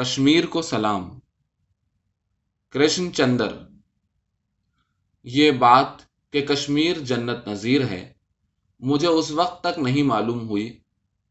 کشمیر 0.00 0.46
کو 0.46 0.62
سلام۔ 0.62 1.18
کرشن 2.70 3.12
چندر، 3.12 3.54
یہ 5.22 5.50
بات 5.50 5.88
کہ 6.32 6.40
کشمیر 6.40 6.98
جنت 6.98 7.48
نظیر 7.48 7.84
ہے، 7.84 8.12
مجھے 8.80 9.06
اس 9.06 9.30
وقت 9.30 9.64
تک 9.64 9.78
نہیں 9.78 10.02
معلوم 10.02 10.48
ہوئی 10.48 10.80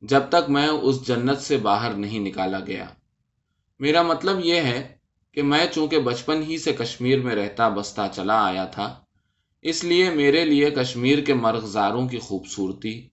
جب 0.01 0.21
تک 0.29 0.49
میں 0.49 0.67
اس 0.67 1.07
جنت 1.07 1.37
سے 1.37 1.57
باہر 1.57 1.93
نہیں 1.93 2.19
نکالا 2.19 2.59
گیا۔ 2.59 2.85
میرا 3.79 4.01
مطلب 4.01 4.45
یہ 4.45 4.61
ہے 4.61 4.97
کہ 5.31 5.43
میں 5.43 5.65
چونکہ 5.73 5.99
بچپن 5.99 6.43
ہی 6.43 6.57
سے 6.57 6.73
کشمیر 6.73 7.19
میں 7.19 7.35
رہتا 7.35 7.69
بستا 7.69 8.07
چلا 8.15 8.45
آیا 8.45 8.65
تھا، 8.65 9.03
اس 9.61 9.83
لیے 9.83 10.09
میرے 10.09 10.45
لیے 10.45 10.71
کشمیر 10.71 11.19
کے 11.19 11.33
مرغزاروں 11.33 12.07
کی 12.07 12.19
خوبصورتی، 12.19 13.07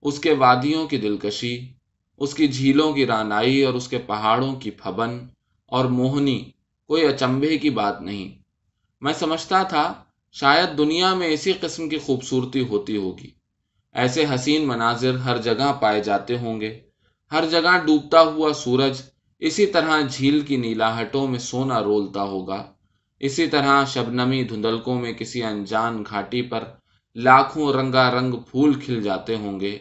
اس 0.00 0.18
کے 0.18 0.34
وادیوں 0.34 0.88
کی 0.88 0.98
دلکشی 0.98 1.77
اس 2.18 2.34
کی 2.34 2.48
جھیلوں 2.48 2.92
کی 2.92 3.06
رانائی 3.06 3.62
اور 3.62 3.74
اس 3.74 3.88
کے 3.88 3.98
پہاڑوں 3.98 4.54
کی 4.54 4.70
پھبن 4.70 5.18
اور 5.66 5.84
موہنی 5.84 6.50
کوئی 6.86 7.04
اچمبے 7.06 7.58
کی 7.58 7.70
بات 7.70 8.02
نہیں۔ 8.02 8.38
میں 9.00 9.12
سمجھتا 9.12 9.62
تھا 9.62 9.94
شاید 10.32 10.78
دنیا 10.78 11.14
میں 11.14 11.28
اسی 11.28 11.52
قسم 11.52 11.88
کی 11.88 11.98
خوبصورتی 11.98 12.60
ہوتی 12.60 12.96
ہوگی۔ 12.96 13.30
ایسے 13.92 14.24
حسین 14.34 14.68
مناظر 14.68 15.16
ہر 15.16 15.36
جگہ 15.36 15.72
پائے 15.80 16.00
جاتے 16.00 16.38
ہوں 16.38 16.60
گے۔ 16.60 16.80
ہر 17.32 17.44
جگہ 17.50 17.78
ڈوبتا 17.86 18.20
ہوا 18.20 18.52
سورج 18.52 19.02
اسی 19.38 19.66
طرح 19.66 20.00
جھیل 20.00 20.40
کی 20.40 20.56
نیلاہٹوں 20.56 21.28
میں 21.28 21.38
سونا 21.38 21.80
رولتا 21.80 22.22
ہوگا۔ 22.22 22.72
اسی 23.20 23.46
طرح 23.46 23.84
شبنمی 23.84 24.44
دھندلکوں 24.44 25.00
میں 25.00 25.12
کسی 25.12 25.42
انجان 25.42 26.02
گھاٹی 26.10 26.42
پر 26.42 26.64
لاکھوں 27.14 27.72
رنگا 27.72 28.10
رنگ 28.10 28.34
پھول 28.34 28.74
کھل 28.74 29.02
جاتے 29.02 29.36
ہوں 29.36 29.60
گے۔ 29.60 29.78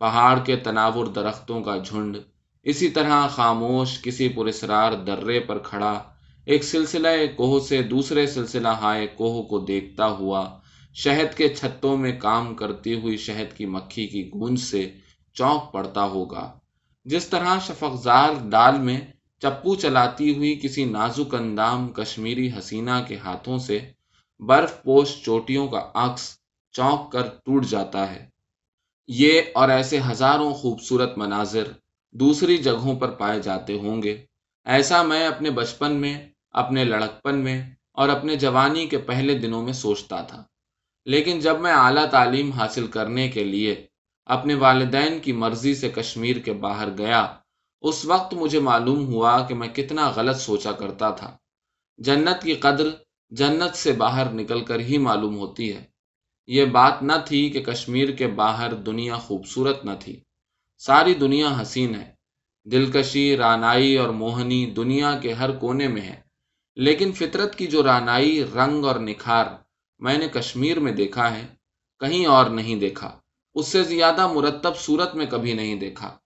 پہاڑ 0.00 0.38
کے 0.38 0.56
تناور 0.56 1.06
درختوں 1.06 1.62
کا 1.62 1.76
جھنڈ، 1.76 2.16
اسی 2.66 2.88
طرح 2.88 3.26
خاموش 3.26 4.02
کسی 4.02 4.28
پرسرار 4.28 4.92
درے 4.92 5.40
پر 5.40 5.58
کھڑا، 5.58 5.92
ایک 6.46 6.64
سلسلہ 6.64 7.08
کوہ 7.36 7.58
سے 7.68 7.82
دوسرے 7.82 8.26
سلسلہ 8.26 8.68
ہائے 8.68 9.06
کوہ 9.06 9.42
کو 9.42 9.58
دیکھتا 9.58 10.06
ہوا، 10.08 10.42
شہد 10.94 11.36
کے 11.36 11.48
چھتوں 11.48 11.96
میں 11.96 12.12
کام 12.20 12.54
کرتی 12.54 12.94
ہوئی 12.94 13.16
شہد 13.16 13.56
کی 13.56 13.66
مکھی 13.66 14.06
کی 14.06 14.30
گونج 14.34 14.60
سے 14.60 14.82
چونک 15.36 15.72
پڑتا 15.72 16.04
ہوگا۔ 16.04 16.46
جس 17.06 17.26
طرح 17.26 17.58
شفقزار 17.66 18.30
ڈال 18.50 18.78
میں 18.78 19.00
چپو 19.42 19.74
چلاتی 19.74 20.34
ہوئی 20.36 20.54
کسی 20.62 20.84
نازک 20.84 21.34
اندام 21.34 21.88
کشمیری 21.88 22.50
حسینہ 22.58 23.00
کے 23.08 23.16
ہاتھوں 23.16 23.58
سے 23.58 23.78
برف 24.40 24.82
پوش 24.82 25.14
چوٹیوں 25.24 25.66
کا 25.68 25.80
عکس 25.94 26.38
چونک 26.74 27.12
کر 27.12 27.28
ٹوٹ 27.44 27.66
جاتا 27.66 28.10
ہے۔ 28.10 28.26
یہ 29.08 29.42
اور 29.54 29.68
ایسے 29.68 30.00
ہزاروں 30.10 30.54
خوبصورت 30.54 31.18
مناظر 31.18 31.62
دوسری 32.12 32.58
جگہوں 32.58 32.96
پر 32.96 33.10
پائے 33.10 33.40
جاتے 33.40 33.78
ہوں 33.78 34.02
گے۔ 34.02 34.24
ایسا 34.64 35.02
میں 35.02 35.26
اپنے 35.26 35.50
بچپن 35.50 35.92
میں، 35.94 36.28
اپنے 36.50 36.84
لڑکپن 36.84 37.38
میں 37.38 37.70
اور 37.92 38.08
اپنے 38.08 38.36
جوانی 38.36 38.86
کے 38.86 38.98
پہلے 38.98 39.38
دنوں 39.38 39.62
میں 39.62 39.72
سوچتا 39.72 40.22
تھا۔ 40.22 40.44
لیکن 41.06 41.40
جب 41.40 41.60
میں 41.60 41.72
اعلیٰ 41.72 42.10
تعلیم 42.10 42.50
حاصل 42.50 42.86
کرنے 42.86 43.28
کے 43.28 43.44
لیے 43.44 43.86
اپنے 44.26 44.54
والدین 44.54 45.18
کی 45.18 45.32
مرضی 45.32 45.74
سے 45.74 45.88
کشمیر 45.88 46.36
کے 46.36 46.52
باہر 46.52 46.88
گیا، 46.98 47.34
اس 47.82 48.04
وقت 48.04 48.34
مجھے 48.34 48.60
معلوم 48.60 49.06
ہوا 49.06 49.46
کہ 49.46 49.54
میں 49.54 49.68
کتنا 49.68 50.12
غلط 50.16 50.36
سوچا 50.36 50.72
کرتا 50.72 51.10
تھا۔ 51.10 51.36
جنت 51.98 52.42
کی 52.42 52.54
قدر 52.54 52.88
جنت 53.30 53.76
سے 53.76 53.92
باہر 53.92 54.30
نکل 54.30 54.64
کر 54.64 54.80
ہی 54.80 54.98
معلوم 54.98 55.36
ہوتی 55.36 55.72
ہے۔ 55.72 55.97
یہ 56.48 56.64
بات 56.64 57.02
نہ 57.02 57.12
تھی 57.26 57.50
کہ 57.50 57.62
کشمیر 57.62 58.10
کے 58.10 58.26
باہر 58.26 58.74
دنیا 58.74 59.16
خوبصورت 59.16 59.84
نہ 59.84 59.90
تھی۔ 60.00 60.20
ساری 60.78 61.14
دنیا 61.14 61.48
حسین 61.62 61.94
ہے۔ 61.94 62.12
دلکشی، 62.64 63.36
رانائی 63.36 63.96
اور 63.96 64.08
موہنی 64.08 64.66
دنیا 64.66 65.18
کے 65.22 65.32
ہر 65.32 65.50
کونے 65.50 65.88
میں 65.88 66.02
ہے۔ 66.02 66.20
لیکن 66.76 67.12
فطرت 67.12 67.54
کی 67.54 67.66
جو 67.66 67.82
رانائی، 67.82 68.44
رنگ 68.44 68.84
اور 68.84 69.00
نکھار 69.00 69.46
میں 69.98 70.18
نے 70.18 70.28
کشمیر 70.28 70.80
میں 70.80 70.92
دیکھا 70.92 71.36
ہے، 71.36 71.46
کہیں 72.00 72.26
اور 72.26 72.50
نہیں 72.50 72.76
دیکھا۔ 72.76 73.20
اس 73.54 73.66
سے 73.68 73.82
زیادہ 73.82 74.26
مرتب 74.26 74.76
صورت 74.76 75.14
میں 75.14 75.26
کبھی 75.26 75.52
نہیں 75.52 75.74
دیکھا۔ 75.74 76.18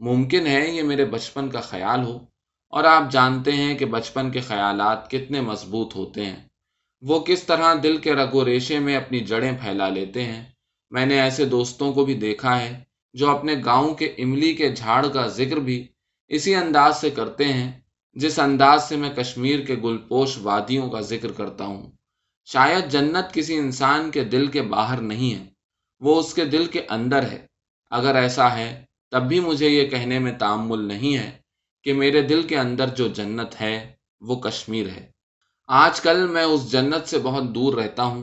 ممکن 0.00 0.46
ہے 0.46 0.70
یہ 0.70 0.82
میرے 0.82 1.04
بچپن 1.04 1.48
کا 1.48 1.60
خیال 1.60 2.04
ہو۔ 2.04 2.18
اور 2.68 2.84
آپ 2.84 3.10
جانتے 3.10 3.52
ہیں 3.52 3.78
کہ 3.78 3.84
بچپن 3.86 4.30
کے 4.30 4.40
خیالات 4.40 5.10
کتنے 5.10 5.40
مضبوط 5.40 5.96
ہوتے 5.96 6.26
ہیں۔ 6.26 6.49
وہ 7.00 7.20
کس 7.20 7.42
طرح 7.42 7.74
دل 7.82 7.96
کے 7.96 8.14
رگو 8.14 8.44
ریشے 8.44 8.78
میں 8.78 8.96
اپنی 8.96 9.20
جڑیں 9.20 9.52
پھیلا 9.52 9.88
لیتے 9.88 10.24
ہیں؟ 10.24 10.44
میں 10.90 11.06
نے 11.06 11.20
ایسے 11.20 11.44
دوستوں 11.44 11.92
کو 11.92 12.04
بھی 12.04 12.14
دیکھا 12.14 12.60
ہے 12.60 12.80
جو 13.12 13.30
اپنے 13.30 13.54
گاؤں 13.64 13.94
کے 13.94 14.06
املی 14.06 14.54
کے 14.54 14.74
جھاڑ 14.74 15.06
کا 15.06 15.26
ذکر 15.26 15.56
بھی 15.56 15.88
اسی 16.28 16.54
انداز 16.54 17.00
سے 17.00 17.10
کرتے 17.10 17.44
ہیں، 17.44 17.72
جس 18.12 18.38
انداز 18.38 18.88
سے 18.88 18.96
میں 18.96 19.10
کشمیر 19.10 19.60
کے 19.60 19.74
گلپوش 19.74 20.38
وادیوں 20.42 20.90
کا 20.90 21.00
ذکر 21.00 21.32
کرتا 21.32 21.64
ہوں۔ 21.64 21.90
شاید 22.44 22.90
جنت 22.90 23.34
کسی 23.34 23.56
انسان 23.56 24.10
کے 24.10 24.24
دل 24.24 24.46
کے 24.46 24.62
باہر 24.62 25.00
نہیں 25.00 25.34
ہے، 25.34 25.44
وہ 26.00 26.20
اس 26.20 26.34
کے 26.34 26.44
دل 26.44 26.66
کے 26.66 26.82
اندر 26.90 27.22
ہے۔ 27.22 27.46
اگر 27.90 28.14
ایسا 28.14 28.56
ہے، 28.56 28.84
تب 29.10 29.28
بھی 29.28 29.40
مجھے 29.40 29.68
یہ 29.68 29.86
کہنے 29.86 30.18
میں 30.18 30.32
تعمل 30.32 30.84
نہیں 30.84 31.16
ہے 31.16 31.30
کہ 31.82 31.92
میرے 31.92 32.22
دل 32.22 32.42
کے 32.42 32.58
اندر 32.58 32.88
جو 32.88 33.08
جنت 33.08 33.60
ہے، 33.60 33.92
وہ 34.20 34.36
کشمیر 34.36 34.88
ہے۔ 34.88 35.19
آج 35.72 36.00
کل 36.00 36.26
میں 36.26 36.42
اس 36.42 36.72
جنت 36.72 37.08
سے 37.08 37.18
بہت 37.18 37.44
دور 37.44 37.74
رہتا 37.74 38.02
ہوں، 38.02 38.22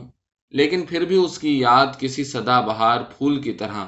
لیکن 0.50 0.86
پھر 0.86 1.04
بھی 1.04 1.16
اس 1.16 1.38
کی 1.38 1.60
یاد 1.60 1.86
کسی 1.98 2.24
سدا 2.24 2.60
بہار 2.60 3.00
پھول 3.00 3.42
کی 3.42 3.52
طرح 3.52 3.86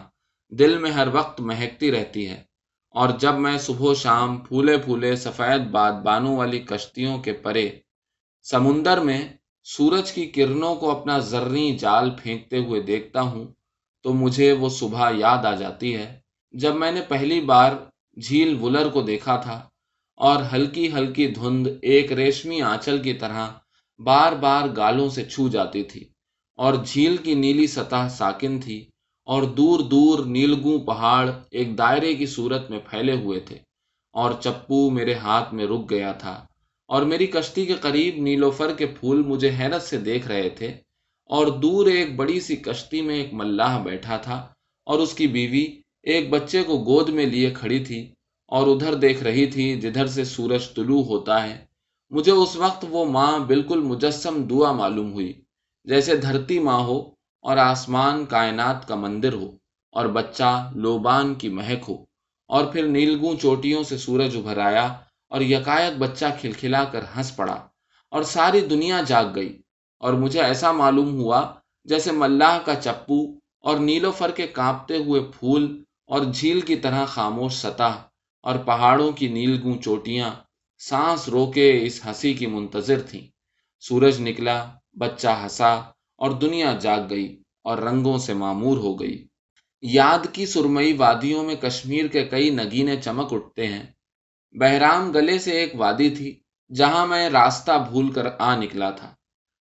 دل 0.48 0.78
میں 0.78 0.90
ہر 0.90 1.08
وقت 1.12 1.40
مہکتی 1.40 1.92
رہتی 1.92 2.28
ہے۔ 2.28 2.44
اور 2.90 3.08
جب 3.18 3.34
میں 3.34 3.58
صبح 3.58 3.86
و 3.86 3.94
شام 3.94 4.36
پھولے 4.36 4.78
پھولے 4.78 5.16
سفید 5.16 5.70
باد 5.70 5.92
بانوں 5.92 6.36
والی 6.36 6.58
کشتیوں 6.58 7.18
کے 7.18 7.32
پرے 7.32 7.70
سمندر 8.42 9.00
میں 9.00 9.28
سورج 9.64 10.12
کی 10.12 10.26
کرنوں 10.26 10.74
کو 10.74 11.00
اپنا 11.00 11.18
زرنی 11.18 11.78
جال 11.78 12.10
پھینکتے 12.10 12.58
ہوئے 12.58 12.80
دیکھتا 12.80 13.20
ہوں، 13.20 13.44
تو 14.02 14.12
مجھے 14.12 14.52
وہ 14.52 14.68
صبح 14.68 15.10
یاد 15.14 15.44
آ 15.44 15.54
جاتی 15.54 15.96
ہے۔ 15.96 16.20
جب 16.52 16.74
میں 16.74 16.92
نے 16.92 17.00
پہلی 17.00 17.40
بار 17.40 17.72
جھیل 18.20 18.58
ولر 18.60 18.88
کو 18.88 19.02
دیکھا 19.02 19.36
تھا 19.36 19.69
اور 20.20 20.42
ہلکی 20.52 20.92
ہلکی 20.92 21.26
دھند 21.34 21.66
ایک 21.82 22.12
ریشمی 22.12 22.60
آنچل 22.62 22.98
کی 23.02 23.12
طرح 23.12 23.46
بار 24.00 24.32
بار 24.36 24.68
گالوں 24.76 25.08
سے 25.08 25.24
چھو 25.24 25.48
جاتی 25.48 25.82
تھی 25.82 26.04
اور 26.58 26.74
جھیل 26.84 27.16
کی 27.16 27.34
نیلی 27.34 27.66
سطح 27.66 28.08
ساکن 28.10 28.58
تھی 28.60 28.78
اور 29.26 29.42
دور 29.56 29.80
دور 29.90 30.24
نیلگوں 30.26 30.78
پہاڑ 30.86 31.30
ایک 31.50 31.76
دائرے 31.78 32.14
کی 32.14 32.26
صورت 32.26 32.70
میں 32.70 32.78
پھیلے 32.88 33.14
ہوئے 33.14 33.40
تھے 33.40 33.58
اور 34.14 34.32
چپو 34.42 34.78
میرے 34.90 35.14
ہاتھ 35.14 35.54
میں 35.54 35.66
رک 35.66 35.90
گیا 35.90 36.12
تھا 36.18 36.34
اور 36.90 37.02
میری 37.02 37.26
کشتی 37.26 37.66
کے 37.66 37.74
قریب 37.80 38.14
نیلوفر 38.22 38.72
کے 38.78 38.86
پھول 38.94 39.22
مجھے 39.26 39.50
حیرت 39.58 39.82
سے 39.82 39.98
دیکھ 40.04 40.26
رہے 40.28 40.48
تھے 40.58 40.68
اور 41.30 41.46
دور 41.60 41.86
ایک 41.86 42.16
بڑی 42.16 42.40
سی 42.40 42.56
کشتی 42.62 43.00
میں 43.02 43.16
ایک 43.16 43.34
ملاح 43.34 43.78
بیٹھا 43.82 44.16
تھا 44.16 44.36
اور 44.86 44.98
اس 44.98 45.12
کی 45.14 45.26
بیوی 45.26 45.64
ایک 46.04 46.30
بچے 46.30 46.62
کو 46.62 46.78
گود 46.84 47.08
میں 47.08 47.26
لیے 47.26 47.50
کھڑی 47.54 47.84
تھی 47.84 48.00
اور 48.50 48.66
ادھر 48.66 48.94
دیکھ 48.94 49.22
رہی 49.22 49.46
تھی 49.46 49.80
جدھر 49.80 50.06
سے 50.06 50.24
سورج 50.24 50.74
طلوع 50.74 51.02
ہوتا 51.04 51.42
ہے۔ 51.42 51.64
مجھے 52.10 52.32
اس 52.32 52.56
وقت 52.56 52.84
وہ 52.88 53.04
ماں 53.04 53.38
بالکل 53.38 53.80
مجسم 53.80 54.42
دعا 54.42 54.72
معلوم 54.72 55.12
ہوئی، 55.12 55.32
جیسے 55.84 56.16
دھرتی 56.16 56.58
ماں 56.58 56.80
ہو 56.80 56.98
اور 57.42 57.56
آسمان 57.56 58.26
کائنات 58.26 58.88
کا 58.88 58.94
مندر 58.94 59.32
ہو 59.32 59.50
اور 59.92 60.06
بچہ 60.06 60.72
لوبان 60.74 61.34
کی 61.34 61.48
مہک 61.48 61.84
ہو۔ 61.88 61.96
اور 62.48 62.64
پھر 62.64 62.86
نیلگوں 62.86 63.36
چوٹیوں 63.42 63.82
سے 63.82 63.98
سورج 63.98 64.36
ابھر 64.36 64.58
آیا 64.58 64.86
اور 65.28 65.40
یکایک 65.40 65.98
بچہ 65.98 66.24
کھلکھلا 66.40 66.84
کر 66.84 67.00
ہنس 67.16 67.36
پڑا 67.36 67.56
اور 68.10 68.22
ساری 68.22 68.60
دنیا 68.60 69.02
جاگ 69.06 69.24
گئی۔ 69.34 69.60
اور 69.98 70.12
مجھے 70.12 70.40
ایسا 70.42 70.72
معلوم 70.72 71.20
ہوا 71.20 71.52
جیسے 71.84 72.12
ملاح 72.12 72.58
کا 72.58 72.74
چپو 72.74 73.20
اور 73.60 73.76
نیلو 73.76 74.10
فر 74.10 74.30
کے 74.30 74.46
کانپتے 74.46 74.96
ہوئے 74.96 75.20
پھول 75.38 75.82
اور 76.06 76.20
جھیل 76.20 76.60
کی 76.60 76.76
طرح 76.76 77.04
خاموش 77.04 77.52
سطح۔ 77.54 78.09
اور 78.42 78.58
پہاڑوں 78.58 79.12
کی 79.12 79.28
نیلگوں 79.28 79.78
چوٹیاں 79.78 80.30
سانس 80.78 81.28
روکے 81.28 81.82
اس 81.82 82.06
ہنسی 82.06 82.34
کی 82.34 82.46
منتظر 82.46 83.02
تھیں۔ 83.02 83.26
سورج 83.80 84.20
نکلا، 84.20 84.70
بچہ 84.92 85.28
ہنسا 85.42 85.74
اور 86.16 86.30
دنیا 86.30 86.76
جاگ 86.80 87.00
گئی 87.10 87.42
اور 87.64 87.78
رنگوں 87.78 88.18
سے 88.18 88.34
معمور 88.34 88.76
ہو 88.76 89.00
گئی۔ 89.00 89.26
یاد 89.82 90.18
کی 90.32 90.46
سرمئی 90.46 90.92
وادیوں 90.92 91.44
میں 91.44 91.54
کشمیر 91.54 92.06
کے 92.06 92.24
کئی 92.24 92.50
نگینے 92.50 93.00
چمک 93.00 93.32
اٹھتے 93.32 93.66
ہیں۔ 93.66 93.82
بہرام 94.52 95.10
گلے 95.10 95.38
سے 95.38 95.50
ایک 95.50 95.72
وادی 95.74 96.10
تھی 96.10 96.40
جہاں 96.74 97.06
میں 97.06 97.30
راستہ 97.30 97.86
بھول 97.90 98.12
کر 98.12 98.26
آ 98.38 98.56
نکلا 98.56 98.90
تھا۔ 98.90 99.14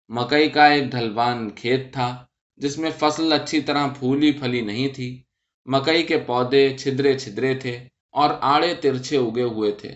مکئی 0.09 0.49
کا 0.49 0.65
ایک 0.65 0.83
ڈھلوان 0.83 1.49
کھیت 1.49 1.93
تھا 1.93 2.25
جس 2.55 2.77
میں 2.77 2.91
فصل 2.99 3.33
اچھی 3.33 3.61
طرح 3.61 3.87
پھولی 3.87 4.31
پھلی 4.31 4.61
نہیں 4.61 4.87
تھی۔ 4.87 5.23
مکئی 5.65 6.03
کے 6.03 6.17
پودے 6.17 6.77
چھدرے 6.77 7.19
چھدرے 7.19 7.55
تھے۔ 7.55 7.87
اور 8.13 8.29
آڑے 8.41 8.73
ترچھے 8.73 9.17
اگے 9.17 9.43
ہوئے 9.43 9.71
تھے۔ 9.71 9.95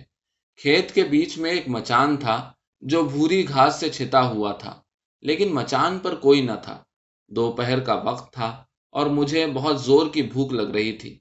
کھیت 0.62 0.94
کے 0.94 1.04
بیچ 1.04 1.38
میں 1.38 1.52
ایک 1.52 1.68
مچان 1.68 2.18
تھا 2.18 2.52
جو 2.82 3.04
بھوری 3.04 3.48
گھاس 3.48 3.80
سے 3.80 3.90
چھتا 3.90 4.22
ہوا 4.28 4.52
تھا، 4.52 4.82
لیکن 5.22 5.54
مچان 5.54 6.00
پر 6.00 6.16
کوئی 6.16 6.42
نہ 6.42 6.52
تھا۔ 6.64 6.84
دوپہر 7.28 7.80
کا 7.80 7.94
وقت 7.94 8.34
تھا 8.34 8.64
اور 8.90 9.06
مجھے 9.08 9.46
بہت 9.48 9.82
زور 9.82 10.08
کی 10.14 10.22
بھوک 10.22 10.54
لگ 10.54 10.70
رہی 10.72 10.92
تھی۔ 10.92 11.20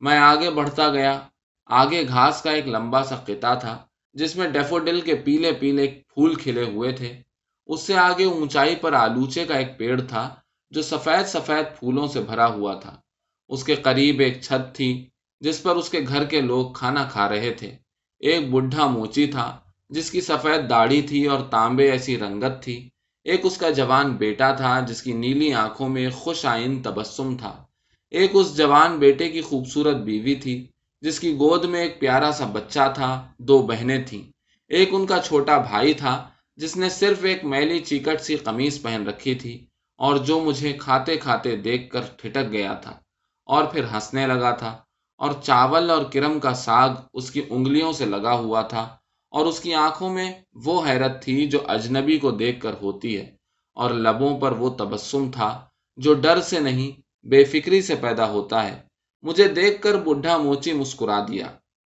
میں 0.00 0.18
آگے 0.18 0.50
بڑھتا 0.50 0.88
گیا۔ 0.88 1.20
آگے 1.66 2.08
گھاس 2.08 2.42
کا 2.42 2.50
ایک 2.50 2.68
لمبا 2.68 3.04
سا 3.04 3.16
قطع 3.16 3.54
تھا 3.54 3.74
جس 4.14 4.36
میں 4.36 4.48
ڈیفوڈل 4.48 5.00
کے 5.00 5.14
پیلے 5.14 5.52
پیلے 5.52 5.86
پھول 6.08 6.34
کھلے 6.34 6.64
ہوئے 6.64 6.92
تھے۔ 6.92 7.22
اس 7.66 7.80
سے 7.80 7.94
آگے 7.96 8.24
اونچائی 8.24 8.76
پر 8.76 8.92
آلوچے 8.92 9.44
کا 9.44 9.54
ایک 9.54 9.78
پیڑ 9.78 10.00
تھا 10.00 10.34
جو 10.70 10.82
سفید 10.82 11.26
سفید 11.26 11.78
پھولوں 11.78 12.06
سے 12.06 12.20
بھرا 12.20 12.46
ہوا 12.46 12.74
تھا۔ 12.74 13.00
اس 13.48 13.64
کے 13.64 13.74
قریب 13.74 14.20
ایک 14.20 14.40
چھت 14.42 14.74
تھی 14.74 15.08
جس 15.40 15.62
پر 15.62 15.76
اس 15.76 15.88
کے 15.88 16.00
گھر 16.08 16.24
کے 16.24 16.40
لوگ 16.40 16.72
کھانا 16.72 17.08
کھا 17.12 17.28
رہے 17.28 17.50
تھے۔ 17.50 17.76
ایک 18.18 18.50
بڈھا 18.50 18.86
موچی 18.86 19.26
تھا، 19.26 19.58
جس 19.88 20.10
کی 20.10 20.20
سفید 20.20 20.70
داڑھی 20.70 21.02
تھی 21.02 21.26
اور 21.26 21.40
تانبے 21.40 21.90
ایسی 21.90 22.18
رنگت 22.18 22.62
تھی۔ 22.62 22.88
ایک 23.24 23.40
اس 23.44 23.58
کا 23.58 23.70
جوان 23.70 24.16
بیٹا 24.16 24.52
تھا، 24.52 24.80
جس 24.80 25.02
کی 25.02 25.12
نیلی 25.12 25.52
آنکھوں 25.54 25.88
میں 25.88 26.10
خوش 26.10 26.46
آئین 26.46 26.82
تبسم 26.82 27.36
تھا۔ 27.36 27.64
ایک 28.10 28.30
اس 28.34 28.56
جوان 28.56 28.98
بیٹے 28.98 29.28
کی 29.28 29.40
خوبصورت 29.40 29.96
بیوی 29.96 30.34
تھی، 30.34 30.66
جس 31.00 31.20
کی 31.20 31.32
گود 31.34 31.64
میں 31.64 31.80
ایک 31.80 32.00
پیارا 32.00 32.32
سا 32.32 32.44
بچہ 32.46 32.92
تھا، 32.94 33.28
دو 33.38 33.62
بہنیں 33.62 34.02
تھیں۔ 34.06 34.22
ایک 34.68 34.88
ان 34.92 35.06
کا 35.06 35.18
چھوٹا 35.18 35.58
بھائی 35.58 35.94
تھا، 35.94 36.28
جس 36.56 36.76
نے 36.76 36.88
صرف 36.88 37.24
ایک 37.24 37.44
میلی 37.44 37.78
چیکٹ 37.80 38.20
سی 38.20 38.36
قمیص 38.36 38.82
پہن 38.82 39.08
رکھی 39.08 39.34
تھی 39.34 39.66
اور 39.96 40.16
جو 40.16 40.40
مجھے 40.40 40.72
کھاتے 40.72 41.16
کھاتے 41.16 41.56
دیکھ 41.56 41.90
کر 41.90 42.00
ٹھٹک 42.16 42.52
گیا 42.52 42.74
تھا 42.74 43.00
اور 43.44 43.64
پھر 43.64 43.84
ہنسنے 43.84 44.26
لگا 44.26 44.50
تھا۔ 44.50 44.76
اور 45.18 45.32
چاول 45.42 45.90
اور 45.90 46.04
کرم 46.12 46.40
کا 46.40 46.54
ساگ 46.54 46.88
اس 47.14 47.30
کی 47.30 47.42
انگلیوں 47.50 47.92
سے 47.92 48.04
لگا 48.04 48.32
ہوا 48.32 48.62
تھا 48.62 48.96
اور 49.30 49.46
اس 49.46 49.60
کی 49.60 49.74
آنکھوں 49.74 50.10
میں 50.10 50.32
وہ 50.54 50.86
حیرت 50.86 51.22
تھی 51.22 51.46
جو 51.46 51.58
اجنبی 51.68 52.18
کو 52.18 52.30
دیکھ 52.30 52.60
کر 52.60 52.72
ہوتی 52.82 53.16
ہے 53.16 53.36
اور 53.74 53.90
لبوں 53.90 54.38
پر 54.38 54.52
وہ 54.52 54.70
تبسم 54.70 55.30
تھا 55.30 55.64
جو 55.96 56.14
ڈر 56.14 56.40
سے 56.40 56.60
نہیں، 56.60 57.00
بے 57.26 57.44
فکری 57.44 57.82
سے 57.82 57.94
پیدا 57.94 58.28
ہوتا 58.28 58.64
ہے۔ 58.64 58.82
مجھے 59.22 59.48
دیکھ 59.48 59.82
کر 59.82 59.96
بڈھا 59.96 60.36
موچی 60.36 60.72
مسکرا 60.72 61.20
دیا۔ 61.28 61.46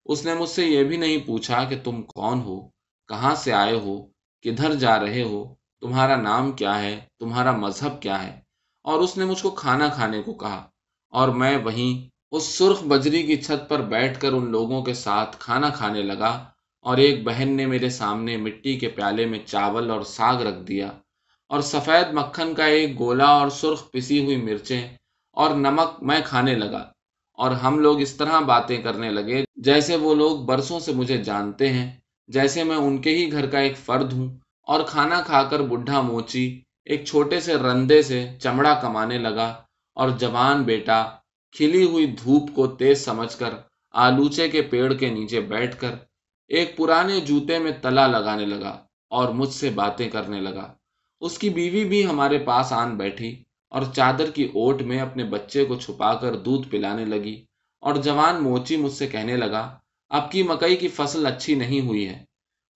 اس 0.07 0.25
نے 0.25 0.35
مجھ 0.35 0.49
سے 0.49 0.67
یہ 0.67 0.85
بھی 0.85 0.97
نہیں 0.97 1.19
پوچھا 1.19 1.65
کہ 1.65 1.77
تم 1.85 2.03
کون 2.03 2.41
ہو، 2.41 2.61
کہاں 3.09 3.35
سے 3.35 3.53
آئے 3.53 3.79
ہو، 3.79 4.07
کدھر 4.43 4.75
جا 4.75 5.01
رہے 5.01 5.23
ہو، 5.23 5.55
تمہارا 5.81 6.17
نام 6.17 6.53
کیا 6.53 6.83
ہے، 6.83 7.01
تمہارا 7.19 7.53
مذہب 7.53 8.03
کیا 8.03 8.27
ہے؟ 8.27 8.41
اور 8.83 9.01
اس 9.01 9.17
نے 9.17 9.25
مجھ 9.25 9.43
کو 9.43 9.51
کھانا 9.51 9.89
کھانے 9.89 10.23
کو 10.23 10.35
کہا 10.35 10.67
اور 11.09 11.29
میں 11.29 11.57
وہیں 11.57 12.12
اس 12.33 12.45
سرخ 12.59 12.83
بجری 12.83 13.23
کی 13.23 13.37
چھت 13.37 13.69
پر 13.69 13.81
بیٹھ 13.83 14.21
کر 14.21 14.33
ان 14.33 14.51
لوگوں 14.51 14.83
کے 14.83 14.95
ساتھ 14.95 15.37
کھانا 15.39 15.69
کھانے 15.69 16.03
لگا 16.03 16.31
اور 16.85 16.97
ایک 16.97 17.25
بہن 17.25 17.49
نے 17.49 17.67
میرے 17.67 17.91
سامنے 17.91 18.37
مٹی 18.37 18.79
کے 18.79 18.89
پیالے 18.89 19.27
میں 19.27 19.39
چاول 19.47 19.91
اور 19.91 20.03
ساگ 20.03 20.43
رکھ 20.43 20.63
دیا 20.69 20.91
اور 21.51 21.61
سفید 21.61 22.13
مکھن 22.13 22.55
کا 22.55 22.65
ایک 22.65 22.99
گولا 22.99 23.27
اور 23.27 23.49
سرخ 23.51 23.91
پسی 23.91 24.25
ہوئی 24.25 24.37
مرچیں 24.37 24.83
اور 25.37 25.51
نمک 25.57 26.03
میں 26.03 26.21
کھانے 26.25 26.55
لگا 26.55 26.85
اور 27.39 27.51
ہم 27.51 27.79
لوگ 27.79 28.01
اس 28.01 28.15
طرح 28.15 28.41
باتیں 28.41 28.77
کرنے 28.83 29.11
لگے 29.11 29.45
جیسے 29.57 29.97
وہ 29.97 30.15
لوگ 30.15 30.39
برسوں 30.45 30.81
سے 30.81 30.93
مجھے 30.93 31.17
جانتے 31.17 31.69
ہیں، 31.69 31.91
جیسے 32.29 32.65
میں 32.65 32.77
ان 32.77 33.01
کے 33.03 33.11
ہی 33.11 33.33
گھر 33.33 33.47
کا 33.47 33.59
ایک 33.59 33.77
فرد 33.77 34.13
ہوں 34.13 34.29
اور 34.67 34.81
کھانا 34.87 35.21
کھا 35.21 35.43
کر 35.43 35.61
بڈھا 35.63 36.01
موچی 36.01 36.45
ایک 36.85 37.05
چھوٹے 37.05 37.41
سے 37.41 37.55
رندے 37.55 38.03
سے 38.03 38.27
چمڑا 38.41 38.75
کمانے 38.75 39.19
لگا 39.19 39.49
اور 39.97 40.09
جوان 40.11 40.63
بیٹا 40.63 41.03
کھلی 41.53 41.85
ہوئی 41.85 42.07
دھوپ 42.07 42.55
کو 42.55 42.67
تیز 42.67 43.05
سمجھ 43.05 43.37
کر 43.39 43.55
آلوچے 43.95 44.49
کے 44.49 44.63
پیڑ 44.63 44.93
کے 44.95 45.11
نیچے 45.11 45.41
بیٹھ 45.41 45.77
کر 45.81 45.95
ایک 46.49 46.77
پرانے 46.77 47.21
جوتے 47.21 47.59
میں 47.59 47.73
تلا 47.83 48.07
لگانے 48.07 48.47
لگا 48.47 48.87
اور 49.11 49.29
مجھ 49.29 49.49
سے 49.49 49.71
باتیں 49.71 50.09
کرنے 50.11 50.41
لگا۔ 50.41 50.75
اس 51.21 51.39
کی 51.39 51.51
بیوی 51.51 51.85
بھی 51.85 52.07
ہمارے 52.07 52.39
پاس 52.39 52.73
آن 52.73 52.97
بیٹھی 52.97 53.43
اور 53.71 53.83
چادر 53.95 54.31
کی 54.31 54.45
اوٹ 54.45 54.83
میں 54.83 54.99
اپنے 55.01 55.25
بچے 55.25 55.65
کو 55.65 55.75
چھپا 55.75 56.15
کر 56.15 56.37
دودھ 56.37 56.69
پلانے 56.69 57.05
لگی 57.05 57.45
اور 57.81 57.95
جوان 57.95 58.43
موچی 58.43 58.77
مجھ 58.77 58.93
سے 58.93 59.07
کہنے 59.07 59.37
لگا، 59.37 59.79
اب 60.11 60.33
کی 60.33 60.43
مکئی 60.43 60.77
کی 60.77 60.89
فصل 60.89 61.27
اچھی 61.27 61.55
نہیں 61.55 61.81
ہوئی 61.81 62.09
ہے۔ 62.09 62.25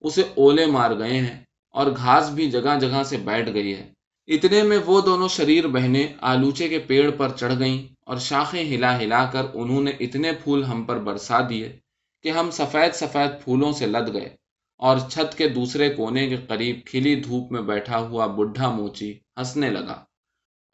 اسے 0.01 0.23
اولے 0.35 0.67
مار 0.67 0.91
گئے 0.99 1.19
ہیں 1.19 1.41
اور 1.71 1.87
گھاس 1.97 2.31
بھی 2.31 2.51
جگہ 2.51 2.79
جگہ 2.81 3.03
سے 3.03 3.17
بیٹھ 3.17 3.51
گئی 3.55 3.75
ہے۔ 3.75 3.93
اتنے 4.29 4.63
میں 4.63 4.79
وہ 4.87 5.01
دونوں 5.01 5.29
شریر 5.29 5.67
بہنیں 5.67 6.07
آلوچے 6.21 6.69
کے 6.69 6.79
پیڑ 6.79 7.11
پر 7.11 7.29
چڑھ 7.29 7.59
گئیں 7.59 7.96
اور 8.07 8.17
شاخیں 8.17 8.65
ہلا 8.65 8.99
ہلا 8.99 9.25
کر 9.33 9.47
انہوں 9.55 9.83
نے 9.83 9.91
اتنے 10.01 10.33
پھول 10.33 10.65
ہم 10.65 10.85
پر 10.85 10.99
برسا 10.99 11.41
دیے 11.51 11.77
کہ 12.25 12.31
ہم 12.31 12.51
سفید 12.51 12.95
سفید 12.95 13.45
پھولوں 13.45 13.73
سے 13.73 13.87
لد 13.87 14.13
گئے 14.13 14.37
اور 14.81 14.99
چھت 14.99 15.39
کے 15.39 15.49
دوسرے 15.49 15.89
کونے 15.95 16.27
کے 16.29 16.37
قریب 16.37 16.81
کھلی 16.87 17.15
دھوپ 17.21 17.53
میں 17.53 17.63
بیٹھا 17.63 17.99
ہوا 17.99 18.27
بڈھا 18.27 18.71
موچی 18.71 19.13
ہنسنے 19.37 19.71
لگا 19.71 20.05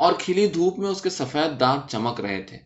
اور 0.00 0.12
کھلی 0.18 0.46
دھوپ 0.46 0.78
میں 0.78 0.88
اس 0.88 1.02
کے 1.02 1.10
سفید 1.10 1.60
دانت 1.60 1.90
چمک 1.90 2.20
رہے 2.20 2.42
تھے۔ 2.42 2.58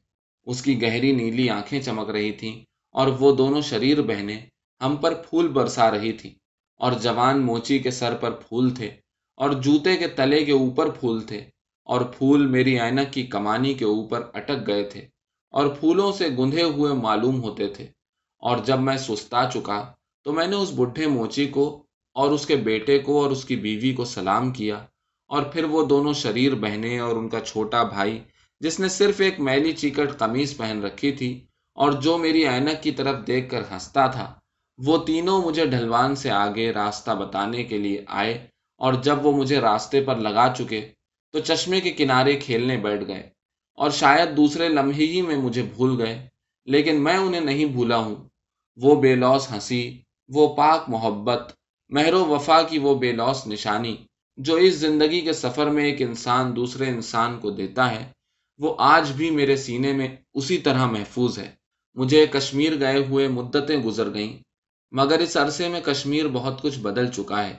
اس 0.46 0.62
کی 0.62 0.82
گہری 0.82 1.12
نیلی 1.12 1.50
آنکھیں 1.50 1.80
چمک 1.80 2.10
رہی 2.10 2.32
تھیں 2.32 2.54
اور 2.94 3.08
وہ 3.20 3.36
دونوں 3.36 3.60
شریر 3.60 4.02
بہنیں 4.02 4.40
ہم 4.80 4.96
پر 4.96 5.14
پھول 5.14 5.48
برسا 5.48 5.90
رہی 5.90 6.12
تھیں 6.12 6.30
اور 6.80 6.92
جوان 6.92 7.40
موچی 7.40 7.78
کے 7.78 7.90
سر 7.90 8.16
پر 8.16 8.30
پھول 8.30 8.70
تھے 8.74 8.86
اور 9.38 9.50
جوتے 9.50 9.96
کے 9.96 10.08
تلے 10.08 10.44
کے 10.44 10.52
اوپر 10.52 10.90
پھول 10.90 11.20
تھے۔ 11.20 11.40
اور 11.86 12.00
پھول 12.00 12.46
میری 12.46 12.80
اینک 12.80 13.12
کی 13.12 13.22
کمانی 13.26 13.74
کے 13.74 13.84
اوپر 13.84 14.22
اٹک 14.34 14.66
گئے 14.66 14.82
تھے 14.82 15.06
اور 15.54 15.66
پھولوں 15.66 16.12
سے 16.12 16.28
گندھے 16.38 16.62
ہوئے 16.62 16.92
معلوم 16.92 17.42
ہوتے 17.42 17.68
تھے 17.68 17.86
اور 18.42 18.58
جب 18.58 18.80
میں 18.80 18.96
سستا 18.96 19.48
چکا 19.54 19.92
تو 20.26 20.32
میں 20.32 20.46
نے 20.46 20.56
اس 20.56 20.72
بڈھے 20.76 21.06
موچی 21.06 21.46
کو 21.46 21.82
اور 22.16 22.30
اس 22.30 22.46
کے 22.46 22.56
بیٹے 22.56 22.98
کو 22.98 23.22
اور 23.22 23.30
اس 23.30 23.44
کی 23.44 23.56
بیوی 23.56 23.92
کو 23.92 24.04
سلام 24.04 24.50
کیا 24.50 24.76
اور 25.30 25.42
پھر 25.42 25.64
وہ 25.64 25.84
دونوں 25.86 26.12
شریر 26.12 26.54
بہنیں 26.54 26.98
اور 26.98 27.16
ان 27.16 27.28
کا 27.28 27.40
چھوٹا 27.40 27.82
بھائی 27.82 28.18
جس 28.60 28.80
نے 28.80 28.88
صرف 28.88 29.20
ایک 29.20 29.40
میلی 29.40 29.72
چیکٹ 29.72 30.18
قمیض 30.18 30.56
پہن 30.56 30.84
رکھی 30.84 31.12
تھی 31.12 31.46
اور 31.78 31.92
جو 31.92 32.18
میری 32.18 32.46
اینک 32.46 32.82
کی 32.82 32.90
طرف 32.90 33.26
دیکھ 33.26 33.50
کر 33.50 33.62
ہنستا 33.70 34.06
تھا، 34.06 34.34
وہ 34.78 34.98
تینوں 35.06 35.42
مجھے 35.42 35.66
ڈھلوان 35.66 36.14
سے 36.14 36.30
آگے 36.30 36.72
راستہ 36.72 37.10
بتانے 37.10 37.64
کے 37.64 37.78
لیے 37.78 38.04
آئے 38.06 38.46
اور 38.80 38.94
جب 38.94 39.26
وہ 39.26 39.32
مجھے 39.32 39.60
راستے 39.60 40.00
پر 40.00 40.16
لگا 40.16 40.52
چکے 40.56 40.80
تو 41.34 41.40
چشمے 41.40 41.80
کے 41.80 41.90
کنارے 41.90 42.36
کھیلنے 42.36 42.76
بیٹھ 42.76 43.04
گئے 43.06 43.28
اور 43.78 43.90
شاید 43.90 44.36
دوسرے 44.36 44.68
لمحے 44.68 45.06
ہی 45.06 45.20
میں 45.22 45.36
مجھے 45.36 45.62
بھول 45.74 46.00
گئے، 46.00 46.16
لیکن 46.68 47.02
میں 47.04 47.16
انہیں 47.16 47.40
نہیں 47.40 47.64
بھولا 47.64 47.96
ہوں۔ 47.96 48.16
وہ 48.78 48.94
بے 49.00 49.14
لوس 49.14 49.50
ہنسی، 49.52 49.82
وہ 50.30 50.46
پاک 50.54 50.88
محبت، 50.88 51.52
مہر 51.92 52.14
و 52.14 52.24
وفا 52.24 52.62
کی 52.62 52.78
وہ 52.78 52.94
بے 52.94 53.12
لوس 53.12 53.46
نشانی 53.46 53.96
جو 54.38 54.54
اس 54.56 54.74
زندگی 54.74 55.20
کے 55.20 55.32
سفر 55.32 55.66
میں 55.66 55.84
ایک 55.84 56.02
انسان 56.02 56.56
دوسرے 56.56 56.88
انسان 56.88 57.38
کو 57.40 57.50
دیتا 57.50 57.90
ہے، 57.90 58.04
وہ 58.60 58.74
آج 58.78 59.12
بھی 59.12 59.30
میرے 59.30 59.56
سینے 59.56 59.92
میں 59.92 60.08
اسی 60.34 60.58
طرح 60.58 60.86
محفوظ 60.86 61.38
ہے۔ 61.38 61.50
مجھے 61.96 62.26
کشمیر 62.26 62.78
گئے 62.80 63.04
ہوئے 63.04 63.28
مدتیں 63.28 63.76
گزر 63.76 64.12
گئیں، 64.14 64.36
مگر 64.92 65.18
اس 65.18 65.36
عرصے 65.36 65.68
میں 65.68 65.80
کشمیر 65.80 66.26
بہت 66.28 66.62
کچھ 66.62 66.78
بدل 66.78 67.10
چکا 67.10 67.44
ہے، 67.46 67.54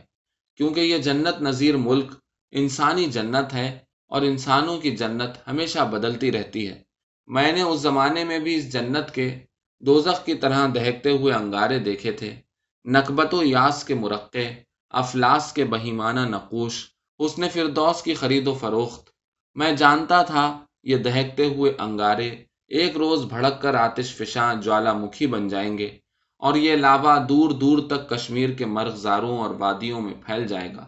کیونکہ 0.59 0.79
یہ 0.81 0.97
جنت 0.97 1.41
نظیر 1.41 1.77
ملک 1.77 2.11
انسانی 2.51 3.05
جنت 3.05 3.53
ہے 3.53 3.79
اور 4.07 4.21
انسانوں 4.21 4.77
کی 4.79 4.91
جنت 4.91 5.47
ہمیشہ 5.47 5.79
بدلتی 5.79 6.31
رہتی 6.31 6.67
ہے۔ 6.67 6.83
میں 7.27 7.51
نے 7.51 7.61
اس 7.61 7.79
زمانے 7.79 8.23
میں 8.23 8.39
بھی 8.39 8.55
اس 8.55 8.73
جنت 8.73 9.11
کے 9.11 9.39
دوزخ 9.79 10.25
کی 10.25 10.35
طرح 10.35 10.67
دہکتے 10.75 11.11
ہوئے 11.11 11.33
انگارے 11.33 11.79
دیکھے 11.79 12.11
تھے۔ 12.11 12.35
نقبت 12.85 13.33
و 13.33 13.43
یاس 13.43 13.83
کے 13.83 13.95
مرقع، 13.95 14.47
افلاس 14.89 15.53
کے 15.53 15.65
بہیمانہ 15.65 16.19
نقوش، 16.19 16.85
اس 17.19 17.39
نے 17.39 17.49
فردوس 17.49 18.01
کی 18.01 18.13
خرید 18.13 18.47
و 18.47 18.53
فروخت۔ 18.53 19.09
میں 19.55 19.71
جانتا 19.71 20.23
تھا 20.23 20.65
یہ 20.83 20.97
دہکتے 20.97 21.45
ہوئے 21.45 21.73
انگارے 21.79 22.43
ایک 22.67 22.97
روز 22.97 23.25
بھڑک 23.25 23.61
کر 23.61 23.75
آتش 23.75 24.15
فشاں 24.15 24.55
جوالا 24.55 24.93
مکھی 24.93 25.27
بن 25.27 25.47
جائیں 25.47 25.77
گے 25.77 25.97
اور 26.37 26.55
یہ 26.55 26.75
لاوا 26.75 27.25
دور 27.29 27.49
دور 27.49 27.79
تک 27.87 28.09
کشمیر 28.09 28.49
کے 28.49 28.65
مرغزاروں 28.65 29.37
اور 29.37 29.49
وادیوں 29.49 30.01
میں 30.01 30.13
پھیل 30.25 30.47
جائے 30.47 30.75
گا۔ 30.75 30.85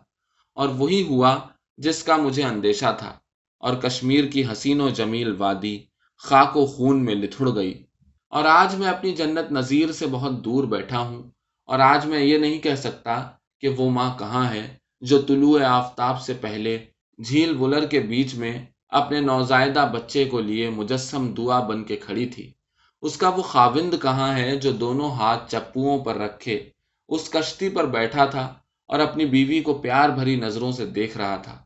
اور 0.60 0.70
وہی 0.70 1.08
ہوا 1.08 1.39
جس 1.78 2.04
کا 2.04 2.18
مجھے 2.18 2.44
اندیشہ 2.44 2.96
تھا۔ 3.00 3.20
اور 3.60 3.75
کشمیر 3.75 4.25
کی 4.25 4.44
حسین 4.51 4.82
و 4.82 4.89
جمیل 4.89 5.36
وادی 5.38 5.80
خاک 6.18 6.58
و 6.58 6.66
خون 6.66 7.06
میں 7.06 7.16
لتھڑ 7.16 7.56
گئی۔ 7.56 7.84
اور 8.30 8.46
آج 8.46 8.75
میں 8.75 8.88
اپنی 8.88 9.12
جنت 9.12 9.51
نظیر 9.51 9.92
سے 9.92 10.08
بہت 10.12 10.46
دور 10.46 10.63
بیٹھا 10.63 11.00
ہوں۔ 11.00 11.24
اور 11.66 11.80
آج 11.80 12.06
میں 12.06 12.20
یہ 12.20 12.38
نہیں 12.38 12.60
کہہ 12.60 12.75
سکتا 12.75 13.30
کہ 13.62 13.68
وہ 13.68 13.89
ماں 13.89 14.20
کہاں 14.20 14.50
ہے 14.50 14.75
جو 15.01 15.22
طلوع 15.22 15.60
آفتاب 15.63 16.22
سے 16.22 16.34
پہلے 16.34 16.86
جھیل 17.24 17.56
ولر 17.56 17.86
کے 17.86 18.00
بیچ 18.00 18.36
میں 18.36 18.66
اپنے 18.89 19.22
نوزائیدہ 19.22 19.89
بچے 19.94 20.25
کو 20.25 20.39
لیے 20.39 20.70
مجسم 20.70 21.34
دعا 21.34 21.60
بن 21.60 21.84
کے 21.84 21.96
کھڑی 21.96 22.25
تھی۔ 22.25 22.54
اس 23.01 23.18
کا 23.18 23.30
وہ 23.30 23.42
خاوند 23.42 23.94
کہاں 24.01 24.38
ہے 24.38 24.56
جو 24.56 24.72
دونوں 24.72 25.12
ہاتھ 25.12 25.51
چپوؤں 25.51 26.00
پر 26.00 26.16
رکھے۔ 26.16 26.70
اس 27.08 27.30
کشتی 27.30 27.70
پر 27.70 27.86
بیٹھا 27.86 28.25
تھا 28.25 28.54
اور 28.89 29.00
اپنی 29.00 29.25
بیوی 29.25 29.60
کو 29.60 29.74
پیار 29.74 30.10
بھری 30.10 30.36
نظروں 30.36 30.72
سے 30.72 30.86
دیکھ 30.86 31.17
رہا 31.17 31.36
تھا۔ 31.36 31.58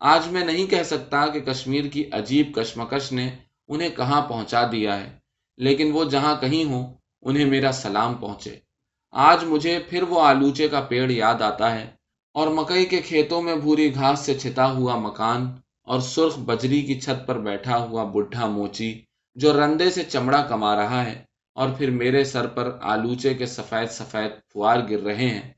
آج 0.00 0.28
میں 0.30 0.44
نہیں 0.44 0.66
کہہ 0.66 0.82
سکتا 0.82 1.26
کہ 1.26 1.40
کشمیر 1.40 1.84
کی 1.84 2.04
عجیب 2.12 2.54
کشمکش 2.54 3.12
نے 3.12 3.28
انہیں 3.68 3.88
کہاں 3.96 4.20
پہنچا 4.28 4.62
دیا 4.72 5.00
ہے، 5.00 5.10
لیکن 5.58 5.90
وہ 5.92 6.04
جہاں 6.04 6.34
کہیں 6.40 6.64
ہوں، 6.64 6.94
انہیں 7.22 7.44
میرا 7.44 7.72
سلام 7.72 8.14
پہنچے۔ 8.14 8.56
آج 9.12 9.44
مجھے 9.44 9.78
پھر 9.88 10.02
وہ 10.02 10.20
آلوچے 10.20 10.68
کا 10.68 10.80
پیڑ 10.80 11.10
یاد 11.10 11.42
آتا 11.42 11.74
ہے 11.74 11.86
اور 12.34 12.48
مکئی 12.48 12.84
کے 12.84 13.00
کھیتوں 13.00 13.42
میں 13.42 13.54
بھوری 13.54 13.94
گھاس 13.94 14.20
سے 14.20 14.38
چھتا 14.38 14.70
ہوا 14.70 14.96
مکان 14.96 15.46
اور 15.86 16.00
سرخ 16.00 16.38
بجری 16.38 16.80
کی 16.82 17.00
چھت 17.00 17.26
پر 17.26 17.38
بیٹھا 17.38 17.78
ہوا 17.78 18.04
بڈھا 18.04 18.46
موچی 18.46 18.92
جو 19.36 19.52
رندے 19.52 19.90
سے 19.90 20.02
چمڑا 20.04 20.42
کما 20.42 20.74
رہا 20.76 21.04
ہے 21.04 21.22
اور 21.56 21.68
پھر 21.78 21.90
میرے 21.90 22.24
سر 22.24 22.46
پر 22.46 22.70
آلوچے 22.82 23.34
کے 23.34 23.46
سفید 23.46 23.90
سفید 23.90 24.32
پھوار 24.52 24.78
گر 24.90 25.02
رہے 25.02 25.28
ہیں۔ 25.28 25.48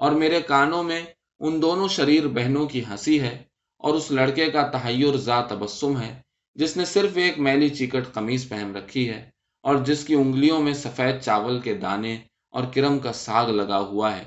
اور 0.00 0.12
میرے 0.12 0.40
کانوں 0.40 0.82
میں 0.82 1.02
ان 1.40 1.62
دونوں 1.62 1.88
شریر 1.88 2.28
بہنوں 2.28 2.66
کی 2.66 2.84
ہنسی 2.84 3.20
ہے 3.20 3.42
اور 3.78 3.94
اس 3.94 4.10
لڑکے 4.10 4.50
کا 4.50 4.62
تحیر 4.62 5.16
ذات 5.16 5.50
تبسم 5.50 6.00
ہے 6.00 6.20
جس 6.54 6.76
نے 6.76 6.84
صرف 6.84 7.10
ایک 7.14 7.38
میلی 7.38 7.68
چیکٹ 7.68 8.12
قمیض 8.12 8.48
پہن 8.48 8.76
رکھی 8.76 9.08
ہے 9.08 9.30
اور 9.62 9.76
جس 9.76 10.04
کی 10.04 10.14
انگلیوں 10.14 10.62
میں 10.62 10.72
سفید 10.72 11.20
چاول 11.20 11.60
کے 11.60 11.74
دانے 11.74 12.18
اور 12.50 12.64
کرم 12.74 12.98
کا 12.98 13.12
ساگ 13.12 13.46
لگا 13.46 13.78
ہوا 13.78 14.16
ہے۔ 14.16 14.24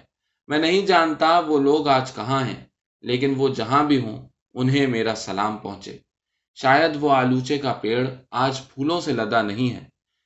میں 0.48 0.58
نہیں 0.58 0.86
جانتا 0.86 1.40
وہ 1.40 1.60
لوگ 1.60 1.88
آج 1.88 2.14
کہاں 2.14 2.48
ہیں، 2.48 2.66
لیکن 3.02 3.34
وہ 3.38 3.50
جہاں 3.50 3.84
بھی 3.84 4.02
ہوں، 4.02 4.28
انہیں 4.54 4.88
میرا 4.88 5.16
سلام 5.16 5.58
پہنچے۔ 5.58 5.98
شاید 6.56 6.92
وہ 7.00 7.12
آلوچے 7.12 7.58
کا 7.58 7.74
پیڑ 7.74 8.10
آج 8.32 8.62
پھولوں 8.74 9.02
سے 9.02 9.14
لدا 9.14 9.42
نہیں 9.42 9.74
ہے۔ 9.74 9.84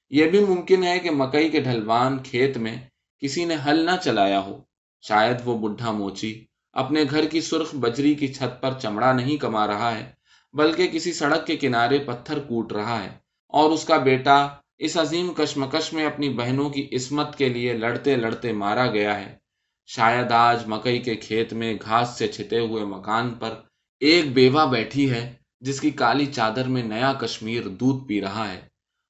یہ 0.09 0.27
بھی 0.27 0.45
ممکن 0.45 0.83
ہے 0.83 0.99
کہ 0.99 1.11
مکئی 1.11 1.49
کے 1.49 1.61
ڈھلوان 1.61 2.17
کھیت 2.23 2.57
میں 2.57 2.75
کسی 3.19 3.45
نے 3.45 3.55
ہل 3.65 3.85
نہ 3.85 3.91
چلایا 4.03 4.39
ہو۔ 4.39 4.66
شاید 5.01 5.37
وہ 5.45 5.69
بڈھا 5.69 5.91
موچی 5.91 6.45
اپنے 6.73 7.03
گھر 7.09 7.25
کی 7.25 7.41
سرخ 7.41 7.75
بجری 7.75 8.15
کی 8.15 8.27
چھت 8.27 8.61
پر 8.61 8.73
چمڑا 8.81 9.13
نہیں 9.13 9.37
کما 9.37 9.67
رہا 9.67 9.97
ہے، 9.97 10.11
بلکہ 10.53 10.87
کسی 10.87 11.13
سڑک 11.13 11.45
کے 11.45 11.55
کنارے 11.55 11.97
پتھر 11.97 12.39
کوٹ 12.39 12.73
رہا 12.73 13.03
ہے۔ 13.03 13.09
اور 13.47 13.71
اس 13.71 13.85
کا 13.85 13.97
بیٹا 13.97 14.47
اس 14.77 14.97
عظیم 14.97 15.33
کشمکش 15.33 15.93
میں 15.93 16.05
اپنی 16.05 16.29
بہنوں 16.29 16.69
کی 16.69 16.87
عصمت 16.91 17.37
کے 17.37 17.49
لیے 17.49 17.73
لڑتے 17.73 18.15
لڑتے 18.15 18.51
مارا 18.51 18.87
گیا 18.87 19.19
ہے۔ 19.19 19.37
شاید 19.85 20.31
آج 20.31 20.67
مکئی 20.67 20.99
کے 20.99 21.15
کھیت 21.15 21.53
میں 21.53 21.73
گھاس 21.85 22.09
سے 22.17 22.27
چھتے 22.27 22.59
ہوئے 22.59 22.85
مکان 22.85 23.33
پر 23.33 23.55
ایک 23.99 24.33
بیوہ 24.33 24.65
بیٹھی 24.65 25.11
ہے، 25.11 25.33
جس 25.59 25.81
کی 25.81 25.89
کالی 25.89 26.25
چادر 26.25 26.65
میں 26.65 26.83
نیا 26.83 27.13
کشمیر 27.13 27.67
دودھ 27.67 28.07
پی 28.07 28.21
رہا 28.21 28.51
ہے۔ 28.53 28.61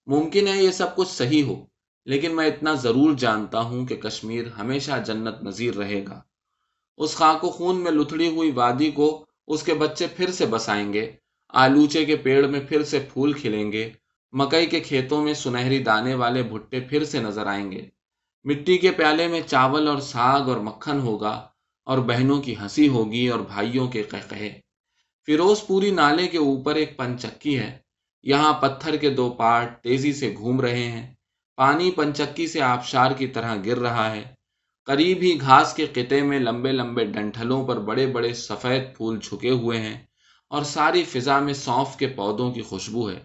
ممکن 0.06 0.48
ہے 0.48 0.64
یہ 0.64 0.72
سب 0.72 0.96
کچھ 0.96 1.08
صحیح 1.08 1.44
ہو 1.44 1.66
لیکن 2.08 2.36
میں 2.36 2.48
اتنا 2.48 2.74
ضرور 2.74 3.14
جانتا 3.14 3.60
ہوں 3.60 3.86
کہ 3.86 3.96
کشمیر 3.96 4.44
ہمیشہ 4.48 5.04
جنت 5.06 5.44
نظیر 5.44 5.74
رہے 5.74 6.04
گا۔ 6.08 6.22
اس 6.98 7.16
خاک 7.16 7.44
و 7.44 7.50
خون 7.50 7.84
میں 7.84 7.92
لتھڑی 7.92 8.28
ہوئی 8.28 8.52
وادی 8.52 8.92
کو 8.92 9.26
اس 9.48 9.64
کے 9.64 9.74
بچے 9.74 10.08
پھر 10.08 10.32
سے 10.32 10.46
بسائیں 10.46 10.94
گے، 10.94 11.12
آلوچے 11.50 12.06
کے 12.06 12.16
پیڑ 12.16 12.48
میں 12.48 12.60
پھر 12.60 12.84
سے 12.84 13.00
پھول 13.14 13.34
کھلیں 13.34 13.72
گے، 13.72 13.90
مکئی 14.32 14.66
کے 14.66 14.80
کھیتوں 14.80 15.24
میں 15.24 15.34
سنہری 15.34 15.80
دانے 15.80 16.14
والے 16.14 16.44
بھٹے 16.44 16.80
پھر 16.80 17.04
سے 17.04 17.20
نظر 17.20 17.46
آئیں 17.46 17.72
گے۔ 17.72 17.86
مٹی 18.44 18.78
کے 18.78 18.92
پیالے 18.92 19.28
میں 19.28 19.42
چاول 19.42 19.88
اور 19.88 20.00
ساگ 20.00 20.50
اور 20.50 20.58
مکھن 20.58 21.00
ہوگا 21.00 21.48
اور 21.84 21.98
بہنوں 21.98 22.42
کی 22.42 22.56
ہنسی 22.58 22.88
ہوگی 22.88 23.28
اور 23.28 23.40
بھائیوں 23.40 23.88
کے 23.88 24.04
قہقہے۔ 24.04 24.60
فیروز 25.26 25.68
پوری 25.68 25.92
نالے 25.92 26.28
کے 26.28 26.38
اوپر 26.38 26.76
ایک 26.76 26.98
پنچکی 26.98 27.60
ہے، 27.60 27.78
یہاں 28.24 28.54
پتھر 28.54 28.96
کے 28.96 29.10
دو 29.10 29.30
پارٹ 29.30 29.84
تیزی 29.84 30.14
سے 30.14 30.34
گھوم 30.38 30.62
رہے 30.62 30.84
ہیں۔ 30.84 31.17
پانی 31.58 31.92
پنچکی 31.92 32.48
سے 32.48 32.62
آبشار 32.62 33.12
کی 33.12 33.28
طرح 33.28 33.56
گر 33.66 33.78
رہا 33.78 34.12
ہے۔ 34.12 34.24
قریب 34.84 35.18
ہی 35.22 35.42
گھاس 35.42 35.74
کے 35.74 35.86
قطعے 35.86 36.22
میں 36.22 36.40
لمبے 36.40 36.72
لمبے 36.72 37.06
ڈنٹھلوں 37.06 37.68
پر 37.68 37.80
بڑے 37.80 38.08
بڑے 38.08 38.34
سفید 38.34 38.98
پھول 38.98 39.20
جھکے 39.20 39.50
ہوئے 39.50 39.82
ہیں 39.82 39.98
اور 40.48 40.64
ساری 40.64 41.04
فضا 41.04 41.40
میں 41.40 41.54
سونف 41.54 41.98
کے 41.98 42.08
پودوں 42.08 42.52
کی 42.52 42.62
خوشبو 42.62 43.10
ہے۔ 43.10 43.20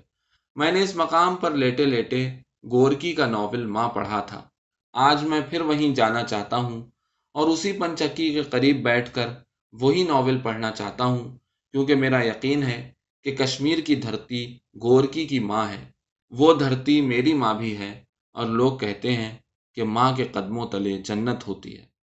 میں 0.57 0.73
نے 0.73 0.83
اس 0.83 0.97
مقام 0.97 1.37
پر 1.37 1.51
لیٹے 1.51 1.85
لیٹے 1.85 2.31
گورکی 2.65 3.13
کا 3.13 3.27
ناول 3.27 3.67
ماں 3.67 3.89
پڑھا 3.89 4.21
تھا۔ 4.21 4.49
آج 4.93 5.25
میں 5.25 5.41
پھر 5.51 5.61
وہیں 5.61 5.95
جانا 5.95 6.23
چاہتا 6.23 6.57
ہوں 6.57 6.83
اور 7.33 7.49
اسی 7.49 7.73
پنچکی 7.73 8.33
کے 8.33 8.43
قریب 8.43 8.83
بیٹھ 8.83 9.15
کر 9.15 9.29
وہی 9.73 10.03
ناول 10.03 10.39
پڑھنا 10.39 10.71
چاہتا 10.71 11.05
ہوں، 11.05 11.39
کیونکہ 11.73 11.95
میرا 11.95 12.27
یقین 12.27 12.63
ہے 12.63 12.93
کہ 13.25 13.37
کشمیر 13.37 13.79
کی 13.79 13.95
دھرتی 13.95 14.59
گورکی 14.83 15.27
کی 15.27 15.39
ماں 15.39 15.69
ہے۔ 15.69 15.91
وہ 16.31 16.55
دھرتی 16.55 17.01
میری 17.01 17.35
ماں 17.35 17.55
بھی 17.55 17.77
ہے۔ 17.77 18.02
اور 18.33 18.47
لوگ 18.47 18.79
کہتے 18.79 19.13
ہیں 19.13 19.39
کہ 19.77 19.85
ماں 19.85 20.17
کے 20.17 20.25
قدموں 20.25 20.67
تلے 20.67 20.99
جنت 20.99 21.49
ہوتی 21.49 21.79
ہے۔ 21.79 21.92